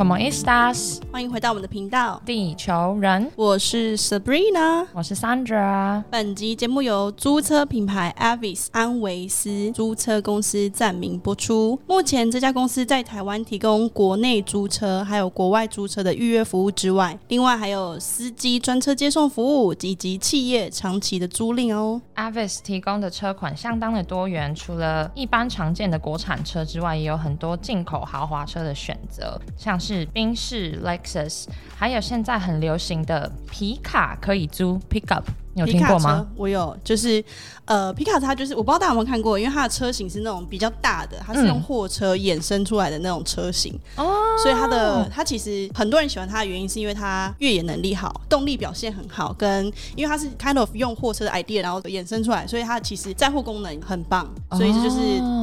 [0.00, 1.02] Como estas？
[1.20, 6.02] 欢迎回到我们的频道，地球人，我是 Sabrina，我是 Sandra。
[6.10, 11.78] 本集节目由租车品牌 Avis 安维斯租车公司暂名播出。
[11.86, 22.00] 目前这家公司在台湾提供国内租车还有国外租车的预约服务之外，另外还有司机专车接送服务以及企业长期的租赁哦。
[22.16, 30.80] Avis 提供的车款相当的多元，除了一般常见的国产车之外，也有很多进口豪华车的选择，像是宾士、
[31.76, 35.24] 还有现在很流行的皮卡可以租 Pickup。
[35.52, 36.26] 你有听过吗？
[36.36, 37.22] 我有，就是
[37.64, 54.98] 呃，皮卡它就是我不知道大家有没有看过，因为它的车型是那种比较大的，它是用货车衍生出来的那种车型哦，所以它的它其实很多人喜欢它的原因是因为它越野能力好，动力表现很好，跟因为它是 kind of 用货车的 idea 然后衍生出来，所以它其实载货功能很棒，所以这就是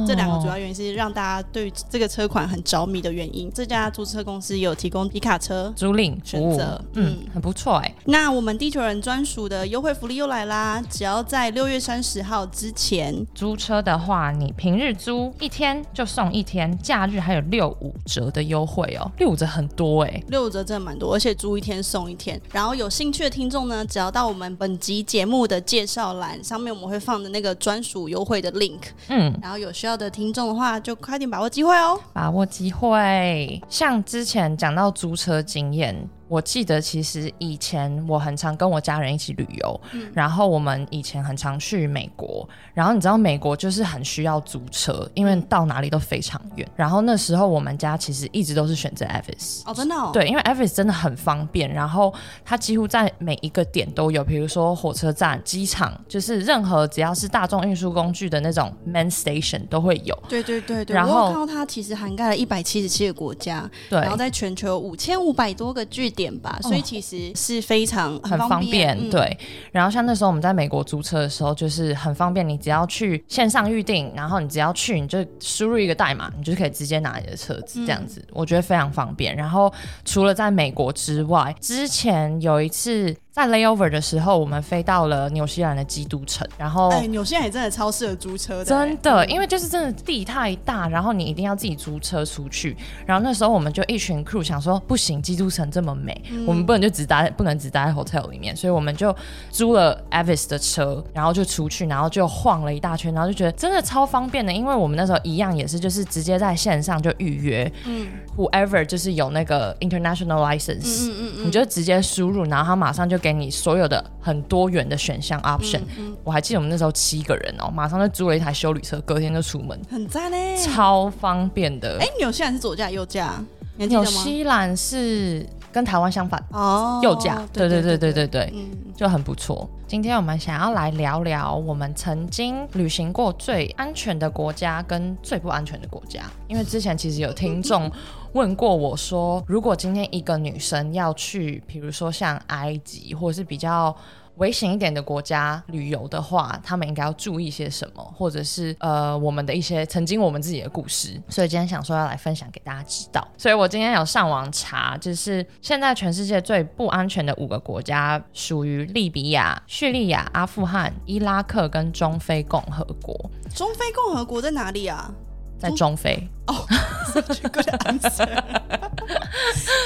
[0.06, 3.50] 这两个主要原因是让大家对这个车款很着迷的原因。
[3.54, 7.94] 这家租车公司有提供皮卡车租赁选择，嗯，很不错哎。
[8.06, 9.94] 那我们地球人专属的优惠。
[9.98, 10.80] 福利又来啦！
[10.88, 19.10] 只要在六月三十号之前租车的话，你平日租一天就送一天，假日还有六五折的优惠哦。
[19.18, 22.40] 六五折很多哎，六五折真的蛮多，而且租一天送一天。
[22.52, 28.78] 然后有兴趣的听众呢，只要到我们本集节目的介绍栏上面，我们会放的那个专属优惠的 link。
[29.08, 31.98] 嗯，然后有需要的听众的话，就快点把握机会哦！
[32.12, 33.60] 把握机会。
[33.68, 36.08] 像之前讲到租车经验。
[36.28, 39.80] 我记得其实以前我很常跟我家人一起旅游，
[40.12, 46.68] 然后我们以前很常去美国，然后你知道美国就是很需要租车，因为到哪里都非常远。
[46.76, 52.12] 然后那时候我们家其实一直都是选择 Avis 哦，真的对，因为 Avis 真的很方便，然后
[52.44, 60.14] 它几乎在每一个点都有，比如说火车站、机场，就是任何只要是大众运输工具的那种 main station 都会有。
[60.28, 66.12] 对对对对，然后看到它其实涵盖了一百七十七个国家，对，然后在全球五千五百多个据。
[66.18, 69.38] 点吧，所以其实是非常很方便，对。
[69.70, 79.36] 然后像那时候我们在美国租车的时候，就是很方便，你只要去线上预定，然后你只要去，你就输入一个代码，你就可以直接拿你的车子，这样子，我觉得非常方便。
[79.36, 79.72] 然后
[80.04, 83.16] 除了在美国之外，之前有一次。
[83.38, 92.76] 在 layover 的时候，我们飞到了纽西兰的基督城，然后哎，纽西兰也真的超适合租车的，真的，因为就是真的地太大，然后你一定要自己租车出去。
[93.06, 99.14] 然后那时候我们就一群 crew 想说，不行，基督城这么美，我们不能就只待，不能只待在 hotel 里面，所以我们就
[99.52, 113.27] 租了 Avis 的车，然后就出去，然后就晃了一大圈，然后就觉得真的超方便的，因为我们那时候一样也是就是直接在线上就预约，嗯，whoever 就是有那个 international license，嗯嗯嗯，你就直接输入，然后他马上就给。
[113.28, 115.82] 给你所有的很多元的选项 option，
[116.24, 121.98] 我还记得我们那时候七个人哦，马上就租了一台修旅车，隔天就出门，很赞嘞，超方便的。
[122.00, 123.34] 哎，纽西兰是左驾右驾？
[123.76, 127.46] 纽西兰是跟台湾相反哦，右驾。
[127.52, 128.54] 对对对对对对，
[128.96, 129.68] 就很不错。
[129.86, 137.92] 今天我们想要来聊聊我们曾经旅行过最安全的国家跟最不安全的国家，因为之前其实有听众。
[138.32, 143.94] 问过我说，如果今天一个女生要去，比如说像埃及或者是比较
[144.36, 148.02] 危险一点的国家旅游的话，他们应该要注意些什么？
[148.16, 151.20] 或者是呃，我们的一些曾经我们自己的故事。
[151.28, 153.26] 所以今天想说要来分享给大家知道。
[153.36, 163.18] 所以我今天有上网查，就是现在全世界最不安全的五个国家，属于利比亚、叙利亚、阿富汗、伊拉克跟中非共和国。
[163.54, 165.12] 中非共和国在哪里啊？
[165.58, 166.28] 在中非。
[166.48, 166.66] 哦，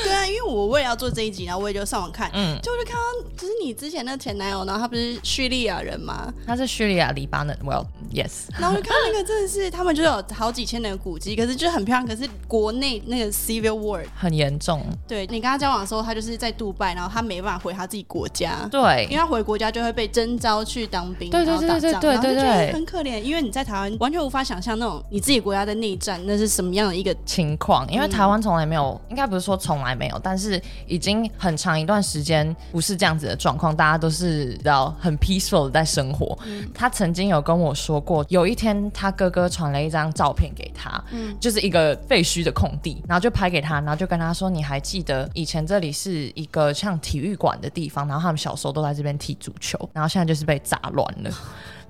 [0.05, 3.01] 对啊，因为我为了要做这一集，然后我也就上网看，嗯，就就看到
[3.37, 6.33] 就是你之前的前男友，然后他不是叙利亚人吗？
[6.47, 8.47] 他是叙利亚黎巴嫩，Well yes。
[8.59, 14.83] 然后我就看那个 真的是他们就有好几千年的古迹，可是就很漂亮，可是国内那个 civil war 很严重。
[15.07, 23.21] 对你跟他交往的时候，他就是在杜拜，然后他没办法回他自己国家，对，因为他回国家就会被征召去当兵，对对对对对对对，很可怜。
[23.21, 26.52] 因为你在台湾完全无法想象那种你自己国家的内战，那是。
[26.53, 27.91] 什么样的一个情况？
[27.91, 36.39] 因为台湾从来没有，应该不是说从来没有，但是已经很长一段时间不是这样子的状况，大家都是要很 peaceful 的在生活。
[36.75, 51.31] 他曾经有跟我说过，有一天他哥哥传了一张照片给他，嗯，就是一个废墟的空地，然后就拍给他，然后就跟他说：“你还记得以前这里是一个像体育馆的地方，然后他们小时候都在这边踢足球，然后现在就是被砸乱了。”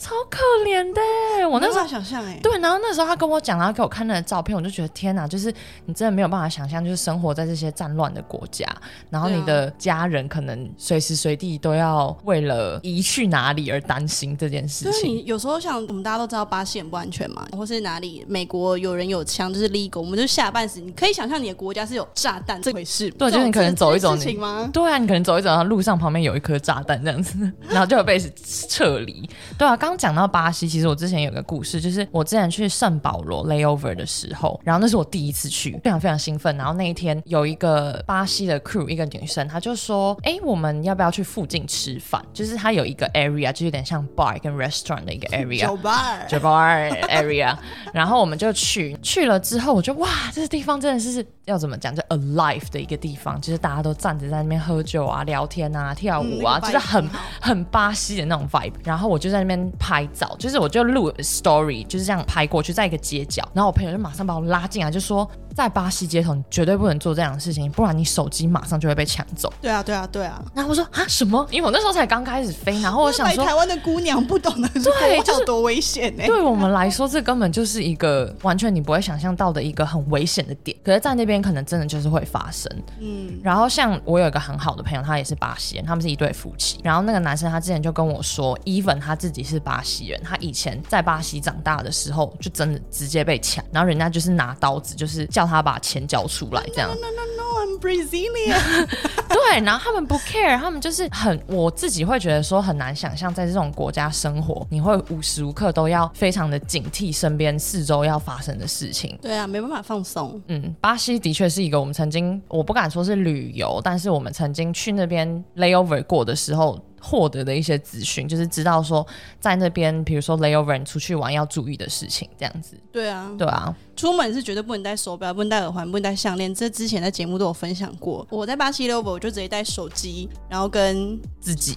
[0.02, 1.48] 超可怜的。
[1.48, 5.54] 我那时候想象哎，对，然后那时候他跟我讲，然后给我看那个照片，我就觉得天哪，就是
[5.86, 8.66] 你真的没有办法想象，就是生活在这些战乱的国家，
[9.10, 15.14] 然后你的家人可能随时随地都要为了移去哪里而担心这件事情。
[15.14, 20.80] 你有时候像我们大家都知道巴西很不安全嘛，或是哪里美国有人有枪，就是 legal，我们就吓半死。
[20.80, 24.68] 你可以想象你的国家是有炸弹这回事，对，就是你可能走一走，吗？
[24.72, 27.38] 对啊，你可能走一走，然后路上旁边有一颗炸弹这样子，
[27.68, 29.28] 然后就会被撤离。
[29.56, 36.56] 对啊，刚讲到巴西，其实我之前有个故事，就是我之前去圣保罗 layover 的时候，然后那是我第一次去，非常非常兴奋。
[36.56, 42.22] 然后那一天有一个巴西的 crew，一个女生，她就说：“哎，我们要不要去附近吃饭？
[42.32, 46.74] 就是它有一个 area，就有点像 bar 跟 restaurant 的一个 area，酒吧，酒吧
[47.08, 47.56] area。
[47.92, 57.08] 然后我们就去，去了之后，我就哇，这个地方真的是要怎么讲，就 alive 的一个地方，就是大家都站着在那边喝酒啊、聊天啊、跳舞啊，就是很
[57.40, 58.72] 很巴西的那种 vibe。
[58.84, 63.42] 然后我就在那边拍照，就是我就录 story，就是这样拍过去，在一个街角。
[63.52, 65.28] 然后我朋友就马上把我拉进来，就说。
[65.52, 69.52] 在巴西街头，你绝对不能做这样的事情，不然你手机马上就会被抢走。
[69.60, 70.42] 对啊，对啊，对啊。
[70.54, 71.46] 然后我说啊，什么？
[71.50, 76.24] 因为我那时候才刚开始飞，然后我想说，台湾的姑娘不懂得 对，就是多危险呢。
[76.26, 80.76] 对我们来说，这根本就是一个完全你不会想象到的一个很危险的点。
[80.84, 82.70] 可是，在那边可能真的就是会发生。
[83.00, 83.40] 嗯。
[83.42, 86.78] 然后，像我有一个很好的朋友，他也是巴西人，他们是一对夫妻。
[86.82, 96.22] 然后那个男生他之前就跟我说，even 他自己是巴西人，他以前在巴西长大的时候，就真的直接被抢，然后人家就是拿刀子，就是叫他把钱交。
[96.32, 98.86] 出来这样，no no no，I'm Brazilian。
[99.28, 109.18] 对，然后他们不 care，他们就是很，我自己会觉得说很难想象，在这种国家生活，你会无时无刻都要非常的警惕身边四周要发生的事情。
[109.20, 110.40] 对啊，没办法放松。
[110.46, 116.80] 嗯，巴西的确是一个我们曾经，我不敢说是旅游，但是我们曾经去那边 layover 过的时候。
[117.02, 119.04] 获得的一些资讯，就是知道说
[119.40, 122.78] 在那边，比如说 layover 出去玩要注意的事情，这样子。
[122.92, 126.54] 对啊，对啊，出门是绝对不能戴手表，不能戴耳环，不能戴项链。
[126.54, 128.24] 这之前在节目都有分享过。
[128.30, 131.76] 我在巴西 layover 我就直接带手机，然后跟自己，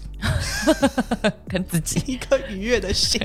[1.50, 3.20] 跟自己一颗愉悦的心。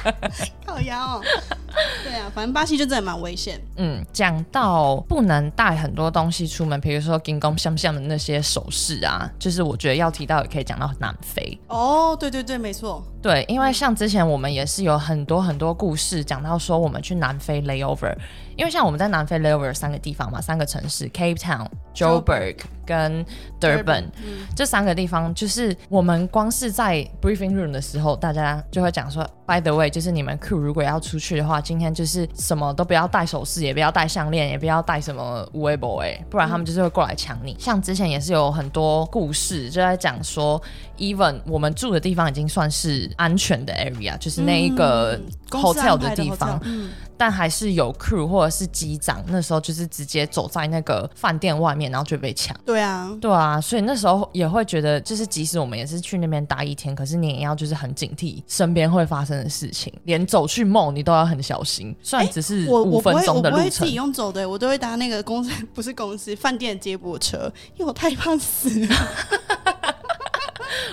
[0.64, 1.22] 好呀哦，
[2.04, 3.60] 对啊，反正巴西就真的蛮危险。
[3.76, 11.58] 嗯，讲到不能带很多东西出门，比如说金光相像的那些首饰啊，就是我觉得要提到也可以讲到南非。
[11.68, 13.04] 哦，对对对，没错。
[13.20, 18.14] 对，因为像之前我们也是有很多很多故事讲到说我们去南非 layover，
[18.56, 23.26] 因为像我们在南非 layover 三个地方嘛，三个城市 Cape Town、Joburg 跟
[23.60, 24.04] Durban，
[24.54, 37.56] 这三个地方就是我们光是在 briefing room 的时候，大家就会讲说，by the way，就是你们 crew 如果要出去的话，今天就是什么都不要戴首饰，也不要戴项链，也不要戴什么 w e b o 哎，不然他们就是会过来抢你。
[37.58, 40.60] 像之前也是有很多故事就在讲说
[40.98, 43.08] ，even 我们住的地方已经算是。
[43.16, 45.18] 安全的 area 就是那一个
[45.50, 46.60] hotel 的地方，
[47.16, 52.56] 但还是有 crew 或者是机长，那时候就是直接走在那个饭店外面，然后就被抢。
[52.64, 61.94] 对啊，对啊，所以那时候也会觉得，就是即使我们也是去那边待一天，可是你也要就是很警惕身边会发生的事情，连走去梦你都要很小心。
[62.02, 68.96] 虽然只是五分钟的路程，我不会自己用走的，我都会搭那个公司 不是公司饭店接驳车，因为我太怕死了。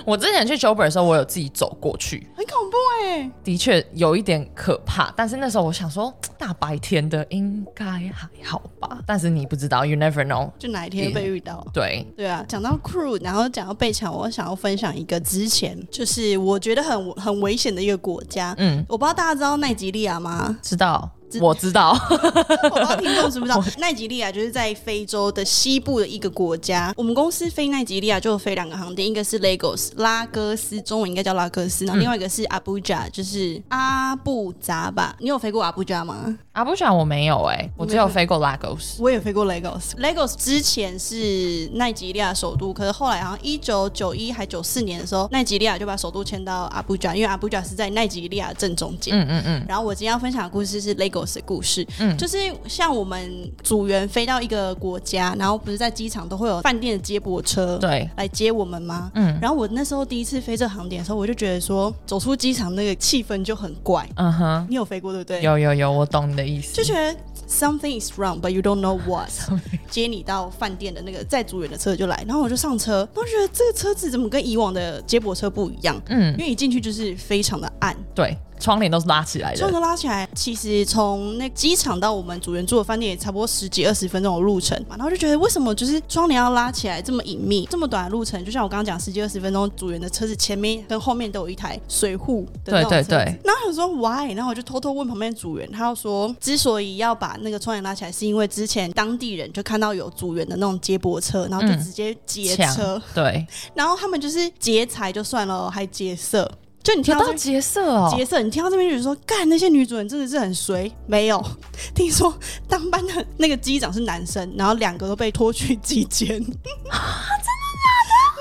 [0.06, 5.12] 我之前去九本的时候，我有自己走过去，很恐怖哎，的确有一点可怕。
[5.18, 9.00] 但是那时候我想说，大白天的应该还好吧。
[9.06, 11.66] 但是你不知道，you never know，就哪一天被遇到。
[11.74, 18.54] 对对啊，讲到 crew，然后讲到被抢，我想要分享一个之前就是我觉得很很危险的一个国家。
[18.60, 20.58] 嗯，我不知道大家知道奈吉利亚吗？
[20.62, 21.10] 知道。
[21.42, 26.94] 我知道， 我不知道听众知不知道， 奈吉利亚就是在非洲的西部的一个国家。
[26.96, 35.16] 我们公司飞奈吉利亚就飞两个航点，一个是 Lagos 拉各斯，中文应该叫拉各斯，然后另外一个是 Abuja，，就是阿布扎吧。
[35.20, 36.38] 你有飞过阿布扎吗？
[36.56, 38.96] 阿布扎我没有哎，我只有飞过 Lagos。
[39.00, 39.92] 我也飞过 Lagos。
[39.98, 49.14] Lagos 之前是奈吉利亚首都，可是后来好像一九九一还九四年的时候，奈吉利亚就把首都迁到阿布扎，因为阿布扎是在奈吉利亚正中间。
[49.14, 49.66] 嗯嗯嗯。
[49.68, 51.36] 然后我今天要分享的故事是 Lagos。
[51.36, 59.12] 的故事，嗯，就是像我们组员飞到一个国家，然后不是在机场都会有饭店的接驳车，对，来接我们吗？
[59.16, 65.42] 嗯，然后我那时候第一次飞这航点的时候，我就觉得说，走出机场那个气氛就很怪，嗯哼，你有飞过对不对？
[65.42, 67.16] 有有有，我懂你的意思，就觉得。
[67.48, 69.30] Something is wrong, but you don't know what。
[69.88, 76.02] 接你到饭店的那个载组员的车就来，然后我就上车，我觉得这个车子怎么跟以往的接驳车不一样？
[76.08, 80.28] 嗯，因为一进去就是非常的暗，对，窗帘都是拉起来的，窗帘拉起来。
[80.34, 93.16] 其实从那机场到我们组员住的饭店也差不多十几二十分钟的路程嘛，然后就觉得为什么就是窗帘要拉起来这么隐秘，这么短的路程，就像我刚刚讲十几二十分钟，组员的车子前面跟后面都有一台水户的那种车子。
[93.44, 94.34] 然后我说 why？
[94.34, 103.46] 然后我就偷偷问旁边组员，他要说之所以要把那个窗帘拉起来，是因为之前当地人就看到有组员的那种接驳车，然后就直接劫车，对，
[103.76, 106.50] 然后他们就是劫财就算了，还劫色。
[106.86, 110.92] 就你听到劫色哦，劫色，你听到这边就说，干那些女主人真的是很随。
[111.08, 111.44] 没有，
[111.96, 112.32] 听说
[112.70, 116.40] 当班的那个机长是男生，然后两个都被拖去机监。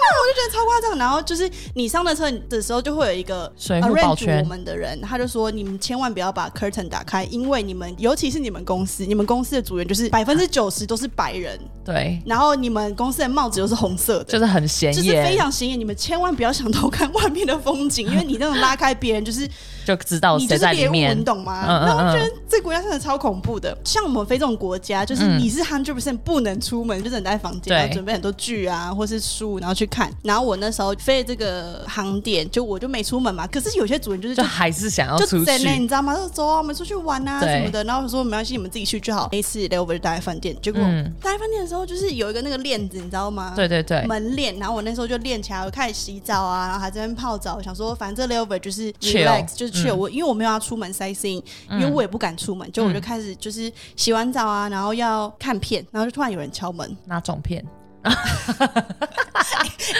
[0.04, 4.42] 我就觉得超夸张，然后就是你上了车的时候，就会有一个水护保全。
[4.42, 15.78] 我们的人，他就说你们千万不要把 curtain 打开，因为你们尤其是你们公司，你们公司的组员就是百分之九十都是白人，对，然后你们公司的帽子又是红色的，就是很显眼，就是非常显眼。
[15.78, 19.48] 你们千万不要想偷看外面的风景，因为你那种拉开别人就是
[19.84, 21.64] 就知道谁在里面，你懂吗？
[21.66, 23.76] 那我觉得这国家真的超恐怖的。
[23.84, 30.12] 像我们非这种国家，就是你是 hundred percent 不能出门，就是你在房间然后准备很多剧啊，或是书，然后去看。
[30.22, 33.46] 然后我那时候飞这个航点，就我就没出门嘛。
[33.46, 36.14] 可是有些主人就是就还是想要出去，你知道吗？
[36.16, 37.84] 说走啊，我们出去玩啊什么的。
[37.84, 39.28] 然后我说没关系，你们自己去就好。
[39.30, 40.80] 那次 over 就待在饭店，结果
[41.20, 43.52] 待在饭店的时候，就是有一个那个链子，你知道吗？
[43.54, 44.58] 对对对，门链。
[44.58, 57.64] 然后我那时候就练起来，我开始洗澡啊，然后还在那边泡澡，想说反正这 over 就是 relax，就是去我，因为我没有要出门 sightseeing，因为我也不敢出门，就我就开始就是洗完澡啊，然后要看片，然后就突然有人敲门，哪种片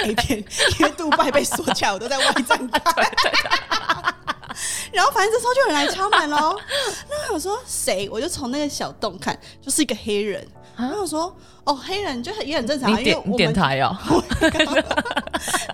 [0.04, 0.44] ？A 片，
[0.78, 2.82] 因为杜拜被锁起来，我都在外站看。
[4.92, 6.56] 然后反正这时候就有人来敲门喽。
[7.08, 8.08] 那我说谁？
[8.10, 10.46] 我就从那个小洞看，就是一个黑人。
[10.76, 11.36] 然后我说。
[11.64, 13.96] 哦，黑人就也很正常，因为我们台哦。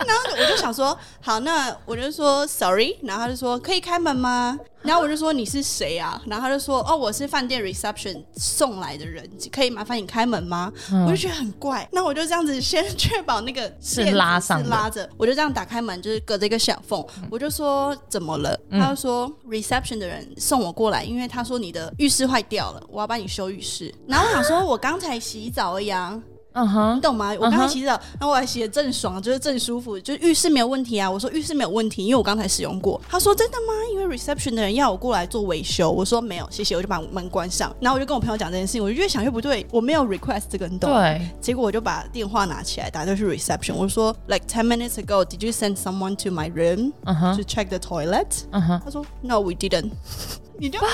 [0.07, 4.59] 然后我就想说，好，那我就说 sorry，然后他就说可以开门吗？
[4.83, 6.21] 然后我就说你是谁啊？
[6.27, 10.73] 然后他就说哦，我是饭店 reception 送来的人，可以麻烦你开门吗？
[11.07, 18.59] 我就觉得很怪，那我就这样子先 确保那个是拉上拉着，我就这样打开门，就是隔着一个小缝，我就说怎么了？
[18.71, 23.95] 他就说 reception 的人送我过来，因为他说你的浴室坏掉了，我要帮你修浴室。
[24.07, 25.80] 然后我想说，我刚才洗澡。
[25.83, 26.21] 呀，
[26.53, 27.33] 嗯哼，你懂吗？
[27.39, 31.09] 我刚才洗澡，然后我还洗的正爽，就是正舒服，就是浴室没有问题啊。
[31.09, 33.01] 我说浴室没有问题，因为我刚才使用过。
[33.09, 33.73] 他说真的吗？
[33.93, 35.89] 因为 reception 的人要我过来做维修。
[35.89, 37.75] 我说没有，谢谢，我就把门关上。
[37.81, 40.93] 然后我就跟我朋友讲这件事情，我就越想越不对，我没有 request 这个，你懂？
[40.93, 41.21] 对。
[41.41, 43.75] 结果我就把电话拿起来打，就是 reception。
[43.75, 46.93] 我说 like ten minutes ago, did you send someone to my room
[47.37, 48.27] to check the toilet？
[48.51, 49.93] 他说 No, we didn't。
[50.61, 50.87] 你就好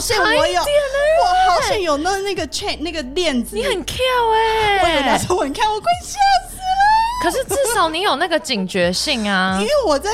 [0.00, 3.94] 险我有，我好险有那那个 chain 那个链子，你很 Q
[4.34, 4.82] 哎！
[4.82, 6.18] 我以为他说我看我快吓
[6.50, 7.22] 死了。
[7.22, 10.10] 可是至少你有那个警觉性啊， 因为我在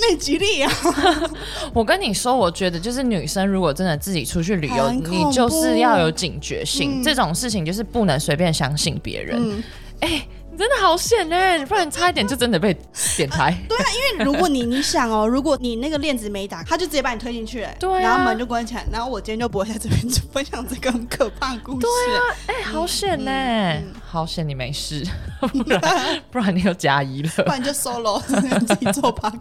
[0.00, 0.72] 内吉利啊。
[1.72, 9.62] 我跟你说，我觉得就是女生如果真的自己出去旅游，你就是要有警觉性，这种事情就是不能随便相信别人。
[10.00, 10.26] 哎。
[10.58, 12.76] 真的好险哎，不然差一点就真的被
[13.16, 13.56] 点台。
[13.68, 20.00] 对啊，因为如果你你想哦，如果你那个链子没打，他就直接把你推进去，对，然后门就关起来，然后我今天就不会在这边
[20.32, 21.86] 分享这个很可怕的故事。
[21.86, 23.30] 对啊，哎，好险呢，
[24.04, 25.06] 好险你没事，
[25.40, 29.32] 不然不然你又加一了，不然就 solo 自己做 a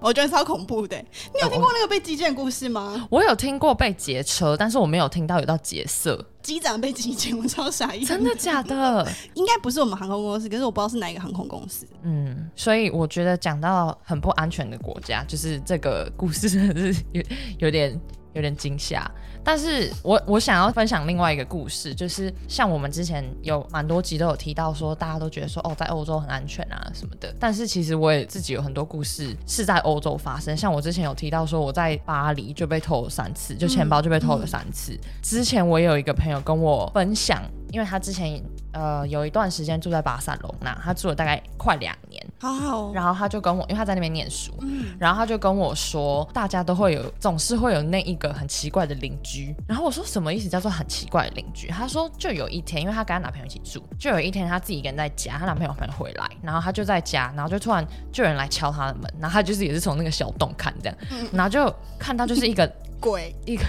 [0.00, 0.96] 我觉得超恐怖的。
[0.96, 3.06] 你有听过那个被击剑故事吗？
[3.10, 6.24] 我有听过被劫车，但是我没有听到有到劫色。
[6.42, 8.04] 机长被击剑，我超傻眼。
[8.04, 9.06] 真的假的？
[9.34, 11.86] 应该不是我们航空公司，可是我不知道是哪一个航空公司。
[12.02, 17.22] 嗯，所以我觉得讲到很不安全的国家，就是这个故事真的是有
[17.58, 18.00] 有点。
[18.32, 19.10] 有点惊吓，
[19.44, 34.98] 但是我我想要分享另外一个故事，就是像我们之前有蛮多集都有提到说，大家都觉得说哦，在欧洲很安全啊什么的，但是其实我也自己有很多故事是在欧洲发生，像我之前有提到说我在巴黎就被偷了三次，就钱包就被偷了三次。
[35.22, 38.42] 之前我有一个朋友跟我分享，因为他之前。
[38.72, 42.24] 呃，有一段时间住在巴塞隆那，他住了大概快两年。
[42.38, 49.54] 好，然后他就跟我，因为他在那边念书，嗯，然后他就跟我说，大家都会有，总是会有那一个很奇怪的邻居。
[49.68, 50.48] 然后我说什么意思？
[50.48, 51.68] 叫做很奇怪的邻居？
[51.68, 60.96] 他说就有一天，因为他跟他男朋友一起住，就有一天他自己一个人在家，他男朋友朋友回来，然后他就在家，然后就突然就有人来敲他的门，然后他就是也是从那个小洞看这样，
[61.32, 62.66] 然后就看到就是一个
[63.00, 63.64] 鬼，一个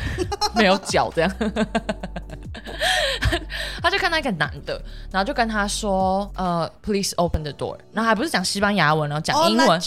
[0.53, 1.31] 没有脚这样。
[3.81, 9.81] 他就看到一个男的，然后就跟他说：“呃，please open the door。”然后还不是讲西班牙文哦，讲英文，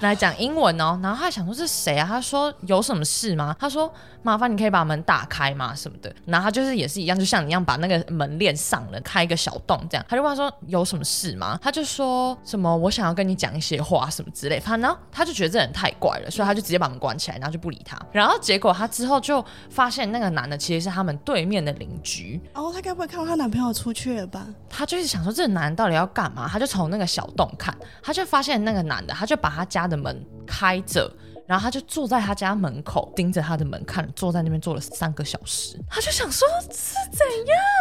[0.00, 0.98] 来讲英文哦。
[1.02, 2.06] 然后他想说是谁啊？
[2.06, 3.56] 他说有什么事吗？
[3.58, 3.90] 他说
[4.22, 5.74] 麻烦你可以把门打开吗？
[5.74, 6.12] 什么的。
[6.26, 10.04] 然后他就是也是一样，就像你一样把那个门链上了，开一个小洞这样。
[10.08, 11.58] 他就问他说有什么事吗？
[11.62, 14.60] 他就说什么我想要跟你讲一些话什么之类。
[14.60, 17.98] 反正他就觉得这人太怪了，所以他就直接把门关起来，然后就不理他。
[18.12, 22.40] 然后结果他之后就发现那个男的其实是他们对面的邻居。
[22.54, 24.46] 哦，他该不会看到她男朋友出去了吧？
[24.68, 26.48] 他就是想说这个男的到底要干嘛？
[26.48, 31.10] 他就从那个小洞看，他就发现那个男的，他就把他家的门开着，
[31.46, 35.78] 然后他就坐在他家门口盯着他的门看，坐在那边坐了三个小时。
[35.88, 37.26] 他就想说是怎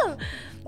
[0.08, 0.18] 样？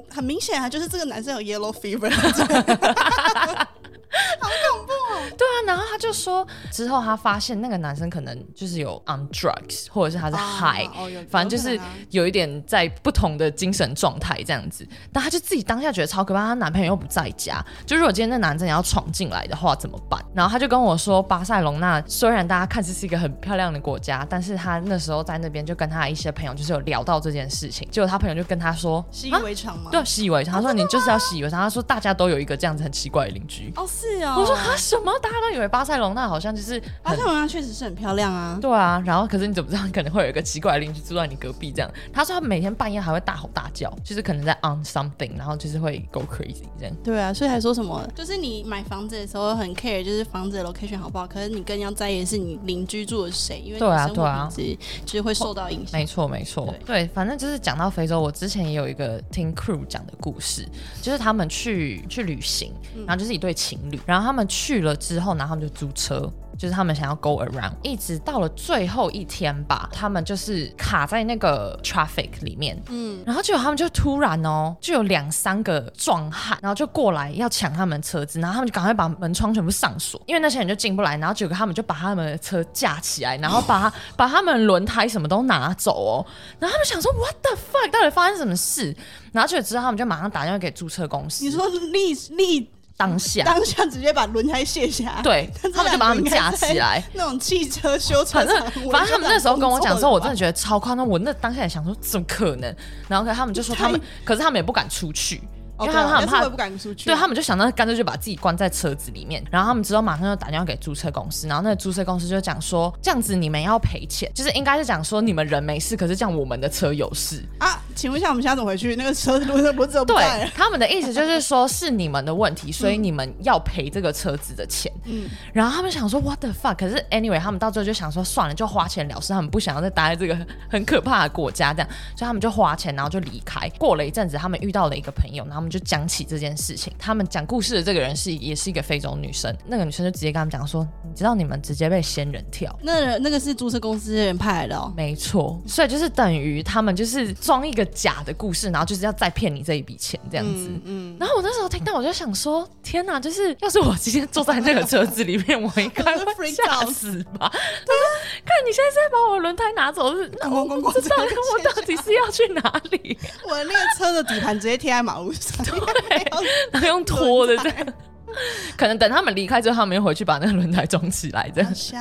[0.10, 2.10] 很明显啊，就是这个男生有 yellow fever。
[4.40, 4.97] 好恐怖哦！
[5.38, 10.90] 对啊，然后他就说，之后他发现那个男生可能就是有 on drugs，或者是他是 high，
[11.30, 11.80] 反正就是
[12.10, 14.88] 有一点在不同的精神状态这样子。
[15.14, 20.20] 但他就自己当下觉得超可怕，她男朋友又不在家，就如果今天那男生要闯进来的话怎么办？
[20.34, 29.90] 然后他就跟我说，巴塞隆纳虽然大家看似是一个很漂亮的国家，但是他那时候在那边就跟他一些朋友就是有聊到这件事情，结果他朋友就跟他说习以为常吗？
[29.92, 30.56] 对，习以为常。
[30.56, 31.62] 他说你就是要习以为常。
[31.62, 33.72] 他说大家都有一个这样子很奇怪的邻居。
[33.76, 34.36] 哦，是哦。
[34.40, 35.12] 我说啊什么？
[35.28, 38.58] 大家都以为巴塞隆那好像就是巴塞隆那确实是很漂亮啊。
[38.62, 41.92] 对啊，然后可是你怎么知道可能会有一个奇怪的邻居住在你隔壁这样？
[42.14, 46.96] 他说他每天半夜还会大吼大叫，就是可能在 on something，然后就是会 go crazy 这样。
[47.04, 48.08] 对啊，所以还说什么？
[48.16, 51.26] 就是你买房子的时候很 care，就是房子的 location 好不好？
[51.26, 56.00] 可是你更要在意的是你邻居住的谁，因为对啊对啊，其实会受到影响。
[56.00, 60.68] 没错没错，对，反正就是讲到非洲，我之前也有一个听 crew 讲的故事，
[61.02, 62.72] 就是他们去去旅行，
[63.06, 64.96] 然后就是一对情侣，然后他们去了。
[64.98, 66.32] 之后，然后他们就租车。
[66.58, 86.26] 就是他们想要 go around，一直到了最后一天吧，他们就是卡在那个 traffic 里面，嗯，然后结果他们就突然哦，就有两三个壮汉，然后就过来要抢他们车子，然后他们就赶快把门窗全部上锁，因为那些人就进不来，然后结果他们就把他们的车架起来，然后把他 把他们轮胎什么都拿走哦，
[86.58, 88.98] 然后他们想说 what the fuck，到底发生什么事？
[89.32, 92.72] 然后就之后他们就马上打电话给租车公司，你说立立。
[92.98, 97.02] 当下，当下直接把轮胎卸下，对 他们就把他们架起来。
[97.14, 98.58] 那种汽车修车，反正
[98.92, 101.08] 反正他们那时候跟我讲的时候，我真的觉得超夸张。
[101.08, 102.76] 我那当下也想说，怎么可能？
[103.08, 105.42] 然后可他们就说他们，可是他们也不敢出去。
[105.80, 117.80] 因为他们很怕不敢出去，对他们就想到干脆就把自己关在车子里面，然后他们之后马上就打电话给租车公司，然后那个租车公司就讲说，这样子你们要赔钱，就是应该是讲说你们人没事，可是这样我们的车有事啊？
[117.98, 118.96] 请问一下，我们现在怎么回去？
[118.96, 124.90] 那个车子不是不是对，他们的意思就是说是你们的问题，所以你们要赔这个车子的钱。
[125.04, 126.76] 嗯，然后他们想说 what the fuck？
[126.76, 130.36] 可是 anyway，他们到最后就想说算了，就花钱了事，他们不想要再待在这个
[130.68, 133.70] 很可怕的国家，这样，所以他们就花钱，然后就离开。
[133.78, 136.48] 过了一阵子，他们遇到了一个朋友，然后他们就讲起这件。
[136.48, 150.70] 件事情，他们讲故事的这个人是也是一个非洲女生，那个女生就直接跟他们讲说：“你知道你们直接被仙人跳，那那个是租车公司的人派来的哦。”没错，所以就是等于他们就是装一个假的故事，然后就是要再骗你这一笔钱这样子。
[150.86, 153.20] 嗯，然后我那时候听到我就想说：“天哪！
[153.20, 156.04] 就是要是我今天坐在那个车子里面，我应该
[156.36, 157.50] 会 吓死吧？”
[157.86, 158.06] 对啊，
[158.46, 163.18] 看你现在在把我轮胎拿走，是那我我知道我到底是要去哪里？
[163.50, 165.66] 我的那个车的底盘直接贴在马路上。
[165.66, 166.28] 对。
[166.72, 167.94] 然后用拖的这样。
[168.78, 171.76] 可能等他们离开之后，他们又回去把那个轮胎装起来，这样。
[171.76, 172.00] 笑，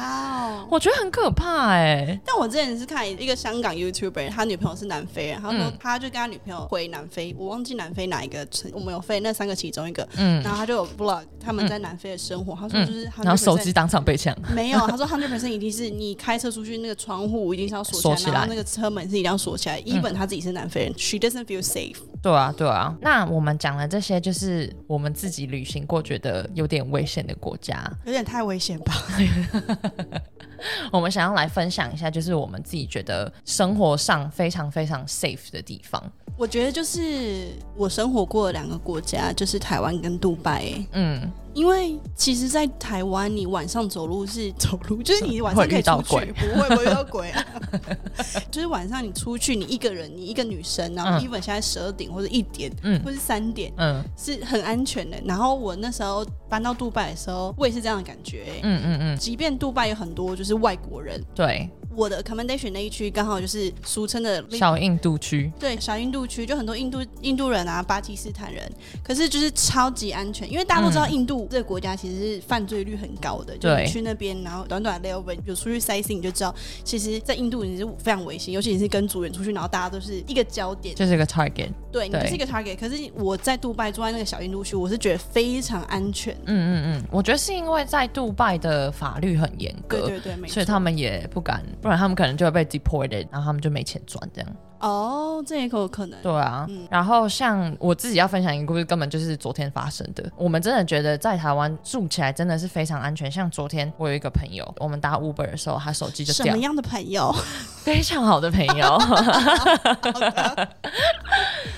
[0.71, 2.19] 我觉得很可怕哎。
[2.25, 19.79] 但我之前是看一个香港 YouTuber，他女朋友是南非人，他说他就跟他女朋友回南非，我忘记南非哪一个城，我们有飞那三个其中一个，嗯，然后他就有 vlog 他们在南非的生活，他说就是然后手机当场被抢， 没有，他说他那本身一定是你开车出去那个窗户一定是要锁起来，然后那个车门是一定要锁起来。
[19.81, 21.97] 一本他自己是南非人，She doesn't feel safe。
[22.23, 22.95] 对啊，对啊。
[23.01, 28.95] 那我们讲了这些，就是我们自己旅行过觉得有点危险的国家，有点太危险吧？
[30.91, 36.03] 我们想要来分享一下，就是我们自己觉得生活上非常非常 safe 的地方。
[36.37, 40.65] 我觉得就是我生活过的两个国家，就是台湾跟杜拜。
[40.93, 41.31] 嗯。
[41.57, 47.43] 因为其实，在台湾，你晚上走路是走路，就是你晚上可以出去，不会不会遇到鬼啊。
[48.51, 55.17] 就是晚上你出去，你一个人，你一个女生，然后 even 现在十二点或者一点，嗯，或是三点，嗯，是很安全的。
[55.25, 59.17] 然后我那时候搬到杜拜的时候，我也是这样的感觉，嗯嗯嗯。
[59.17, 61.71] 即便杜拜有很多就是外国人，对。
[61.97, 68.71] 我的 commendation 那一区刚好就是俗称的小印度区，对，小印度区就很多印度印度人啊，巴基斯坦人，
[69.03, 76.55] 可是就是超级安全，因为大家都知道印度这个国家其实是犯罪率很高的，就你去那边然后短短 l e v e 有出去 i g 你就知道，
[76.85, 82.77] 其实，在印度你是非常危险，尤其你是跟组员出去，然后大家都是一个焦点，就是一个 target，对，你是一个 target。
[82.77, 86.35] 可是我在杜拜住在那个小印度区，我是觉得非常安全。
[86.45, 94.57] 嗯嗯嗯，我觉得是因为在杜拜的法律很严格，对对对，所以他们也不敢，不然他们可能就会被 deported，然后他们就没钱赚这样。
[94.81, 96.21] 哦，这也有可能。
[96.23, 100.25] 对啊，然后像我自己要分享一个故事，根本就是昨天发生的。
[100.37, 103.31] 我们真的觉得在台湾住起来真的是非常安全。
[103.31, 106.47] 像昨天我有一个朋友，我们搭 Uber 的时候，他手机就掉。
[106.47, 107.35] 什么样的朋友？
[107.85, 108.99] 非常好的朋友。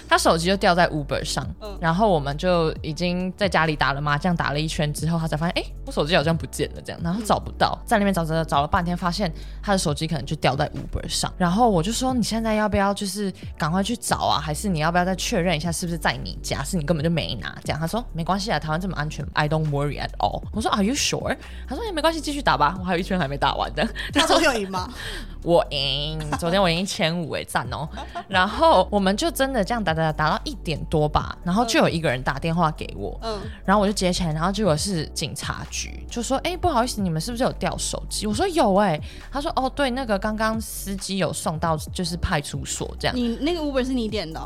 [0.08, 1.46] 他手机就掉在 Uber 上，
[1.78, 9.30] 然后我们就已经在家里打了麻将，打了一圈之后，他才发现，哎，我手机好像不见了，这样，然后找不到，在那边找找找找了半天，发现
[9.62, 11.30] 他的手机可能就掉在 Uber 上。
[11.36, 14.40] 然后我就说，你现在要不要就是赶快去找啊？
[14.40, 16.62] 还是你要不要再确认一下是不是在你家？
[16.64, 17.56] 是你根本就没拿？
[17.64, 20.42] 这样他说没关系啊，台湾这么安全，I don't worry at all。
[20.52, 21.36] 我说 Are you sure？
[21.68, 23.88] 他说也没关系，继续打吧，我还有一圈还没打完的。
[24.12, 24.88] 他昨天有赢吗？
[25.42, 27.88] 我赢，昨天我赢一千五哎，赞哦。
[28.28, 38.26] 然后我们就真的这样打打打打到一点多吧，然后就有一个人打电话给我，嗯，然后我就接起来，然后结果是警察局，就说哎不好意思，你们是不是有掉手机？
[38.26, 43.16] 我说有哎，他说哦对，那个刚刚司机有送到就是派出所这样。
[43.16, 44.40] 你那个 Uber 是你点的？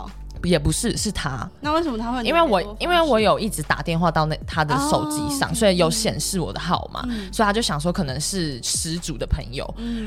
[0.48, 1.48] 也不是，是他。
[1.60, 2.22] 那为什么他会？
[2.22, 7.02] 因为我因为我有一直打电话到那他的手机上，所以有显示我的号码，
[7.32, 9.66] 所以他就想说可能是失主的朋友，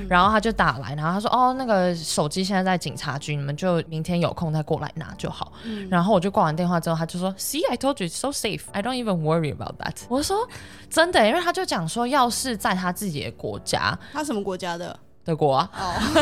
[0.09, 5.53] 然后他就打来，然后他说哦，那个手机现在在警察局，你们就明天有空再过来拿就好。
[5.89, 8.61] 然后我就挂完电话之后，他就说，See, I told you, so safe.
[8.71, 9.95] I don't even worry about that.
[10.09, 10.47] 我说
[10.89, 14.97] 真的，因为他就讲说，要是在他自己的国家，他什么国家的？
[15.25, 15.69] 德国啊，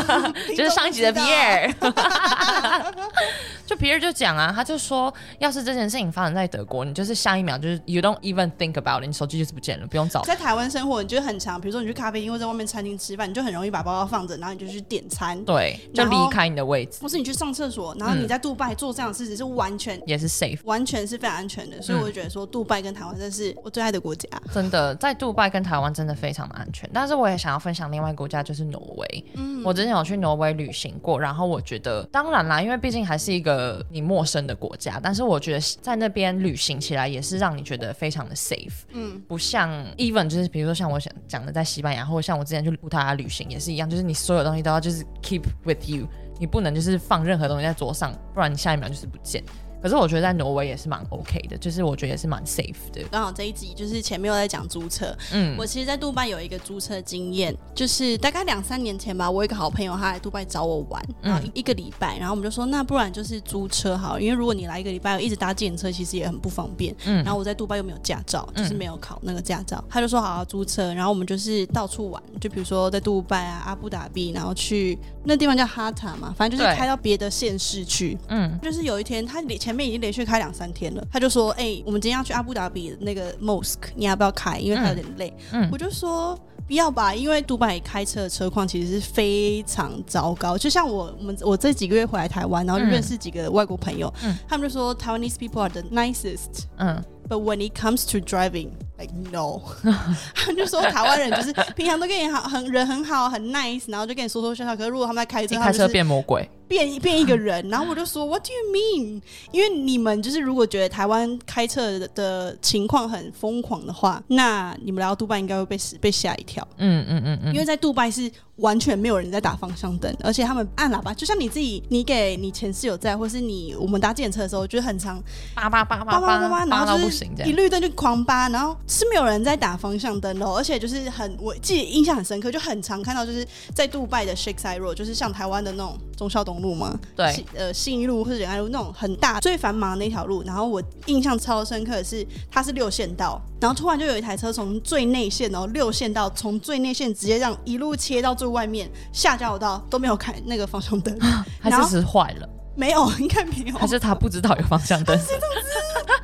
[0.55, 1.73] 就是上一集的皮尔，
[3.67, 10.21] 就皮尔就讲啊，他就说，要是这件事情发生在德国，你就是下一秒就是 you don't even think about it，你手机就是不见了，不用找。
[10.21, 16.99] 在台湾生活，你就很长，比如说你去咖啡厅或在外面餐厅吃饭，你就很容易把包包放着，然后你就去点餐，对，就离开你的位置。
[17.01, 21.81] 不是你去上厕所，然后你在杜拜做这样的事情是完全也是 safe，完全是非常安全的。
[21.81, 24.29] 所以我就觉得说，杜拜跟台湾真是我最爱的国家。
[24.53, 26.89] 真的，在杜拜跟台湾真的非常的安全。
[26.93, 29.25] 但是我也想要分享另外一个国家，就是挪威。
[29.35, 29.73] 嗯，我。
[29.73, 46.07] 之前有去挪威旅行过，然后我觉得，当然啦，因为毕竟还是一个你陌生的国家，但是我觉得在那边旅行起来也是让你觉得非常的 safe，嗯，不像 even 就是比如说像我想讲的在西班牙，或者像我之前去葡萄牙旅行也是一样，就是你所有东西都要就是 keep with you，
[46.39, 49.43] 你不能就是放任何东西在桌上，不然你下一秒就是不见。
[49.83, 53.03] 可是我觉得在挪威也是蛮 OK 的，就是我觉得也是蛮 safe 的。
[53.11, 66.95] 刚好这一集就是前面又在讲租车，嗯，我其实，在杜拜有一个租车经验，就是大概两三年前吧，我一个好朋友他来杜拜找我玩，然后一个礼拜，然后我们就说，那不然就是租车好，因为如果你来一个礼拜一直搭自行车，其实也很不方便。
[67.03, 78.17] 嗯，然后我在杜拜又没有驾照，就是没有考那个驾照，他就说好租车，然后我们就是到处玩，就比如说在杜拜啊、阿布达比，然后去那地方叫哈塔嘛，反正就是开到别的县市去。
[78.29, 79.72] 嗯，就是有一天他前。
[79.73, 84.59] 前面已经连续开两三天了，他就说：“哎，我们今天要去阿布达比那个 mosque，你要不要开？
[84.59, 90.55] 因为他有点累。”嗯，我就说不要吧，因为杜拜开车的车况其实是非常糟糕。
[90.55, 94.13] 就像我我们我这几个月回来台湾，然后就认识几个外国朋友，
[94.47, 96.65] 他们就说 Taiwanese people are the nicest。
[96.77, 98.69] 嗯，But when it comes to driving。
[99.03, 99.59] Like no，
[100.33, 104.77] 他们就说台湾人就是平常都跟你好，很人很好，很 nice，然后就跟你说说笑笑。
[104.77, 107.67] 可是如果他们在开车，开车变魔鬼，变变一个人。
[107.67, 109.21] 然后我就说 What do you mean？
[109.51, 116.65] 因为你们就是如果觉得台湾开车的情况很疯狂的话，那你们来到杜拜应该会被被吓一跳。
[116.77, 125.21] 嗯嗯嗯嗯，因为在杜拜是完全没有人在打方向灯，而且他们按喇叭，就像你自己，你给你前室友在，或是你我们搭电车的时候，就是很长
[125.53, 128.77] 叭叭叭叭叭叭叭，然后就是一绿灯就狂叭，然后。
[128.93, 140.43] 是没有人在打方向灯的，而且就是很我记得印象很深刻，就很常看到就是在杜拜的 Sheikh Zayed Road，就是像台湾的那种忠孝东路嘛，对，呃信义路或者仁爱路那种很大最繁忙的那条路。
[140.43, 151.17] 然后我印象超深刻的是，它是六线道，然后突然就有一台车从最内线然后六线道从最内线直接让一路切到最外面下交流道都没有开那个方向灯，
[151.59, 152.47] 还是是坏了。
[152.75, 153.77] 没有， 应该没有。
[153.77, 155.17] 还是他不知道有方向灯？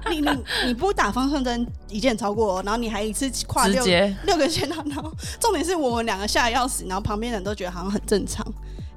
[0.09, 0.29] 你你
[0.65, 3.85] 你不打方向灯，一件超过，然后你还一次跨六
[4.23, 8.45] 六个线道，然后重点是我们两个吓得要死，然后旁边人都觉得好像很正常。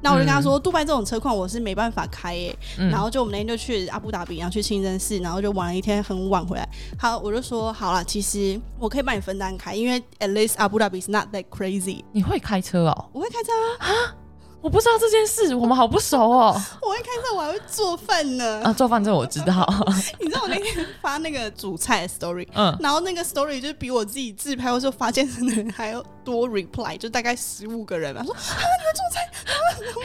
[0.04, 2.56] 那我就跟他说，杜拜这种车况我是没办法开耶。
[2.90, 6.68] 然后就我们那天就去阿布达比，然后去清真寺，然后就玩了一天，很晚回来。
[6.98, 12.02] 好，我就说好了，其实我可以帮你分担开，因为 at least 阿布达比 is not that crazy。
[12.12, 13.10] 你会开车哦？
[13.12, 14.16] 我会开车啊。
[14.62, 16.62] 我不知道这件事，我们好不熟哦。
[16.80, 18.62] 我会开车，我还会做饭呢。
[18.64, 19.68] 啊，做饭这我知道。
[20.20, 28.22] 你知道我那天发那个煮菜 story，嗯，然后那个 story 就是比我自己自拍或者发健身的人还要多 reply，就大概十五个人吧。
[28.24, 29.28] 说啊，你会做菜？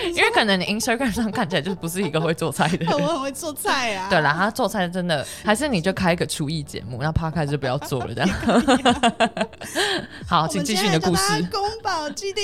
[0.10, 2.90] 因为可能你 Instagram 上看起来就不是一个会做菜的人。
[3.00, 4.10] 我很会做菜啊。
[4.10, 8.30] 对啦，他做菜真的，还是你就开一个厨艺节目，那趴开就不要做了这样。
[10.28, 11.48] 好，请继续你的故事。
[11.52, 12.44] 宫保鸡丁。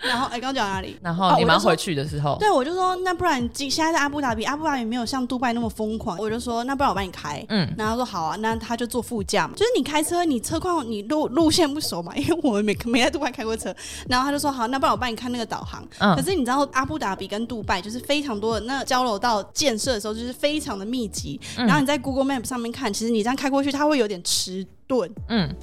[0.00, 0.96] 然后，哎，刚讲哪里？
[1.02, 6.16] 然后你们回去的时候，对我就说，那不然今现在在阿布达比，阿布达比没有像杜拜那么疯狂。
[6.18, 7.44] 我就说，那不然我帮你开。
[7.48, 9.54] 嗯，然后说好啊，那他就坐副驾嘛。
[9.54, 13.74] 就是你开车，你车况你路路线不熟嘛， 因为我们没没在杜拜开过车。
[14.08, 15.86] 然后他就说好，那不然我帮你看那个导航。
[15.98, 21.40] 嗯，可是你知道阿布达比跟杜拜就是非常多的那交流道建设的时候就是非常的密集。
[21.56, 25.10] 然后你在 Google Map 上面看，其实你这样开过去，它会有点迟钝。
[25.28, 25.54] 嗯。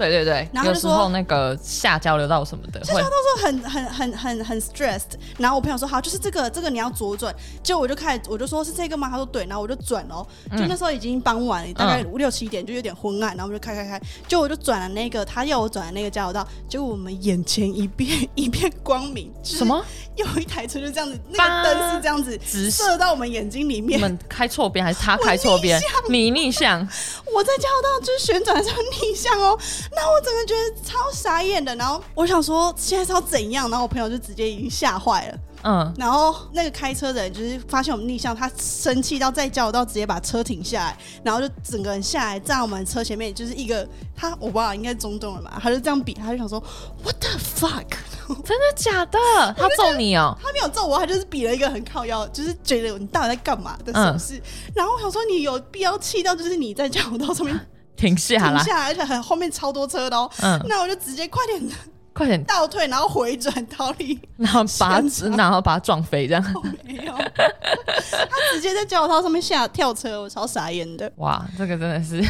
[0.00, 5.12] 对对对，然后有时候那个下交流道什么的，下交流道时候很很很很很 stressed。
[5.36, 9.10] 然后我朋友说好，就是这个这个你要左转，结果我就开始我就说是这个吗？
[9.10, 19.84] 他说对，然后我就转哦，就那时候已经傍晚，大概五六七点，就有点昏暗，然后我们就开开开，就我就转了那个他要我转的那个交流道，结果我们眼前一片 一片光明，什么？
[20.16, 23.98] 有一台车就这样子，那个灯是这样子直射到我们眼睛里面。
[23.98, 25.80] 我们开错边还是他开错边？
[26.08, 26.80] 你逆向，
[27.34, 29.58] 我在交流道就是旋转上逆向哦。
[29.92, 35.38] 那我整个觉得超傻眼的，然后我想说现在是要怎样，然后我朋友就直接已经吓坏了。
[35.62, 46.58] 嗯，然后那个开车的人就是发现我们逆向，他生气到在交流道直接把车停下来，然后就整个人下来站我们车前面，就是一个他我不知道应该中东了吧，他就这样比，他就想说
[47.02, 47.84] What the fuck？
[48.44, 49.18] 真的假的？
[49.58, 50.34] 他揍你哦？
[50.42, 54.40] 他没有揍我，他就是比了一个很靠腰，就是觉得你到底在干嘛的手势。
[54.74, 57.60] 然后我想说你有必要气到就是你在交流道上面
[57.96, 60.30] 停下来，停下来，而且很后面超多车的哦。
[60.42, 61.62] 嗯，那我就直接快点。
[62.12, 65.00] 快点倒退，然后回转逃离，然后把
[65.36, 66.44] 然后把它撞飞，这样
[66.84, 67.12] 没有。
[67.14, 71.10] 他直接在交流道上面下跳车，我超傻眼的。
[71.16, 72.22] 哇，这个真的是，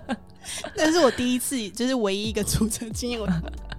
[0.76, 3.20] 那是我第一次，就是唯一一个出车经验。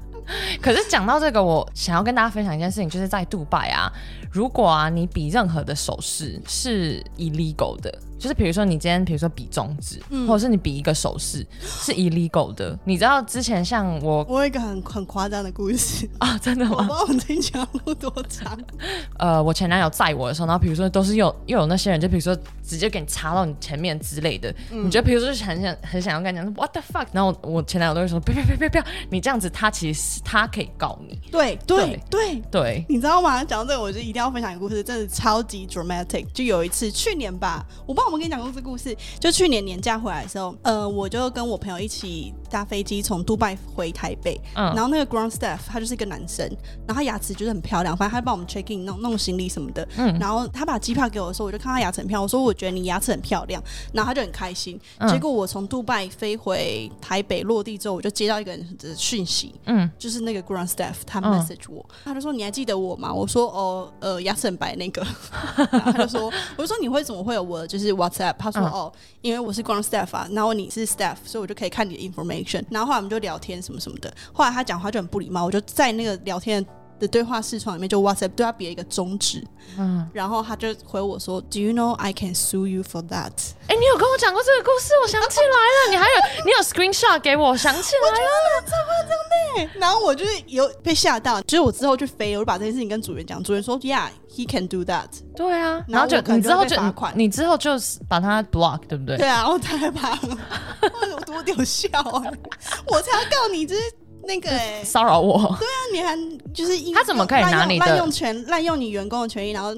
[0.60, 3.90] 可是讲到这个，我想要跟大家分享一件事情，就是在杜拜啊，
[4.32, 7.96] 如果啊你比任何的手势是 illegal 的。
[8.26, 12.76] 就是比如说，你今天比如说比中指，或者是你比一个手势，是 illegal 的。
[12.84, 16.72] 你知道之前像我，我有一个很很夸张的故事 啊，真的吗？
[16.72, 18.58] 我不知道我这讲路多长。
[19.20, 24.52] 呃，我前男友载我的时候，然后比如说都是有又有那些人，就比如说直接给你插到你前面之类的。
[24.72, 31.20] 你觉得比如说是很想很想要跟你讲 what the fuck，然后我前男友都会说，不要不要不要不要，你这样子他其实他可以告你。
[31.32, 33.44] 对对对对，你知道吗？
[33.44, 36.26] 讲到这个，我就一定要分享一个故事，真的超级 dramatic。
[36.34, 46.48] 就有一次去年吧，我不知道我们跟你讲公司故事，就去年年假回来的时候，呃，我就跟我朋友一起搭飞机从杜拜回台北，嗯，然后那个 ground staff 他就是一个男生，
[46.88, 54.80] 然后他牙齿就是很漂亮，反正他帮我们 check in 弄弄行李什么的，嗯，然后他把机票给我的时候，我就看他牙齿很漂亮，我说我觉得你牙齿很漂亮，然后他就很开心。
[55.10, 63.14] 结果我从杜拜飞回台北落地之后，我就接到一个人的讯息，嗯，就是那个 ground staff 他 message 我，他就说你还记得我吗？
[63.14, 65.06] 我说哦，呃，牙齿很白那个，
[65.84, 68.36] 他就说，我就说你会怎么会有我就是 WhatsApp？
[68.38, 68.62] 他说。
[68.66, 72.64] 哦，因为我是光 staff 啊，然后你是 staff，所以我就可以看你的 information。
[72.70, 74.14] 然后后来我们就聊天什么什么的。
[74.34, 76.70] 后来他讲话就很不礼貌，我就在那个聊天的
[77.08, 79.44] 对话视窗里面就 WhatsApp 对他比了一个中指。
[79.78, 83.32] 嗯，然后他就回我说：“Do you know I can sue you for that？”
[83.68, 84.94] 哎，你有跟我讲过这个故事？
[85.04, 89.80] 我想起来了，你还有 你有 screenshot 给我，想起来了，超夸张的。
[89.80, 95.08] 然后我就是有被吓到，就是我之后去飞，我就把这件事情跟主人讲，主人说：“Yeah。” He can do that。
[95.34, 96.76] 对啊，然后就你之后就
[97.16, 99.16] 你之后就是把他 block，对不对？
[99.16, 102.22] 对啊，然后他还把我 多屌笑啊！
[102.86, 103.82] 我才要告你，就是
[104.28, 104.50] 那个
[104.84, 105.38] 骚扰我。
[105.60, 106.16] 对啊，你还
[106.54, 109.76] 就是他怎么可以拿你的滥用权、滥用你员工的权益，然后？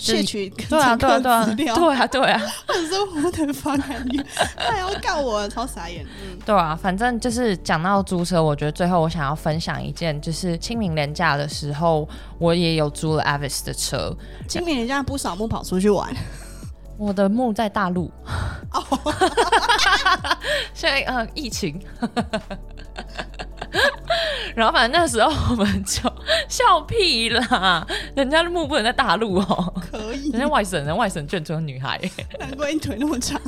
[0.00, 4.24] 窃取对啊对啊对啊对啊对啊，或者 说我的发感觉，
[4.56, 6.06] 他要告我，超傻眼。
[6.22, 12.08] 嗯，对啊，反正就是讲到租车，我觉得最后我想要分享一件，就是清明年假的时候，
[12.38, 14.16] 我也有租了 Avis 的车。
[14.46, 16.08] 清明年假不扫墓跑出去玩，
[16.96, 18.08] 我的墓在大陆。
[18.72, 18.84] 哦，
[20.72, 21.76] 现在呃疫情。
[24.54, 26.02] 然后反正那时候我们就
[26.48, 32.00] 笑屁啦，人家的墓不能在大陆哦，可以，人家外省人外省眷村女孩，
[32.38, 33.40] 难怪你腿那么长。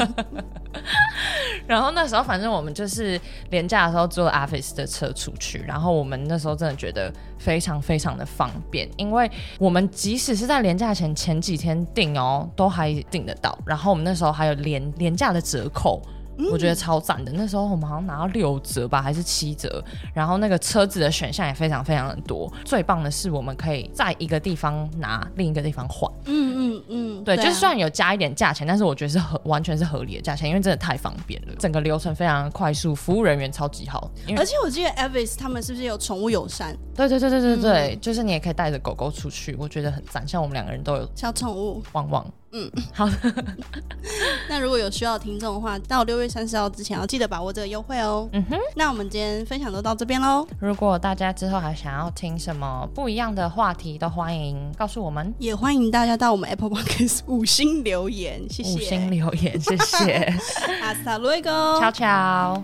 [1.66, 13.56] 然后那时候反正我们就是廉价的时候坐 Office 的车出去，然后我们那时候真的觉得非常非常的方便，因为我们即使是在廉价前前几天订哦，都还订得到。
[13.66, 16.00] 然后我们那时候还有廉廉价的折扣。
[16.50, 19.82] 我觉得超赞的，那时候我们好像拿到六折吧，还是七折，
[20.14, 22.50] 然后那个车子的选项也非常非常的多。
[22.64, 26.10] 最棒的是，我们可以在一个地方拿，另一个地方换。
[26.26, 34.10] 嗯嗯嗯，对，就是虽然有加一点价钱，但是我觉得是合完全是合理的价钱，因为真的太方便了，整个流程非常快速，服务人员超级好。
[34.36, 36.76] 而且我记得 Avis 他们是不是有宠物友善？
[36.94, 40.26] 对对对对对对，就是你也可以带着狗狗出去，我觉得很赞。
[40.26, 42.26] 像我们两个人都有小宠物，旺旺。
[42.52, 43.08] 嗯， 好。
[44.48, 48.28] 那如果有需要听众的话，到六月三十号之前要记得把握这个优惠哦。
[48.32, 48.58] 嗯哼。
[48.74, 50.46] 那我们今天分享都到这边喽。
[50.58, 55.32] 如果大家之后还想要听什么不一样的话题，都欢迎告诉我们。
[55.38, 58.74] 也欢迎大家到我们 Apple Podcast 五星留言，谢谢。
[58.74, 60.34] 五星留言，谢谢。
[60.82, 62.62] 阿萨罗伊哥，悄悄。